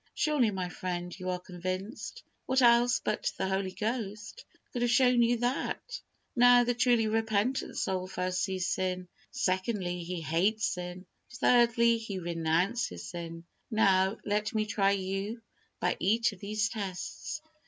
[0.15, 2.23] Surely, my friend, you are convinced.
[2.47, 5.99] What else but the Holy Ghost could have shown you that?
[6.35, 13.09] Now, the truly repentant soul first sees sin; secondly, he hates sin; thirdly, he renounces
[13.11, 13.43] sin.
[13.69, 15.43] Now, let me try you
[15.79, 17.39] by each of these tests.